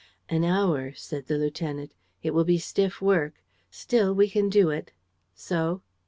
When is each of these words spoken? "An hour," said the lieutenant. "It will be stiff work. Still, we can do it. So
"An 0.29 0.43
hour," 0.43 0.93
said 0.95 1.27
the 1.27 1.37
lieutenant. 1.37 1.93
"It 2.23 2.33
will 2.33 2.43
be 2.43 2.57
stiff 2.57 3.03
work. 3.03 3.35
Still, 3.69 4.15
we 4.15 4.27
can 4.27 4.49
do 4.49 4.71
it. 4.71 4.93
So 5.35 5.83